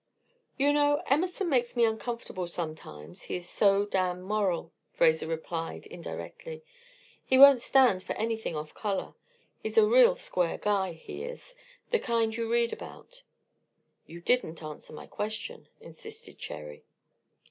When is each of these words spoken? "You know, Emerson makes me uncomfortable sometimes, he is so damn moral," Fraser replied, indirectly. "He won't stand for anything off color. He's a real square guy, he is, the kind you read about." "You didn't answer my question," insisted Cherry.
"You 0.57 0.73
know, 0.73 1.03
Emerson 1.05 1.47
makes 1.47 1.77
me 1.77 1.85
uncomfortable 1.85 2.47
sometimes, 2.47 3.21
he 3.25 3.35
is 3.35 3.47
so 3.47 3.85
damn 3.85 4.23
moral," 4.23 4.71
Fraser 4.91 5.27
replied, 5.27 5.85
indirectly. 5.85 6.63
"He 7.23 7.37
won't 7.37 7.61
stand 7.61 8.01
for 8.01 8.13
anything 8.13 8.55
off 8.55 8.73
color. 8.73 9.13
He's 9.61 9.77
a 9.77 9.85
real 9.85 10.15
square 10.15 10.57
guy, 10.57 10.93
he 10.93 11.23
is, 11.23 11.55
the 11.91 11.99
kind 11.99 12.35
you 12.35 12.51
read 12.51 12.73
about." 12.73 13.21
"You 14.07 14.21
didn't 14.21 14.63
answer 14.63 14.91
my 14.91 15.05
question," 15.05 15.67
insisted 15.79 16.39
Cherry. 16.39 16.83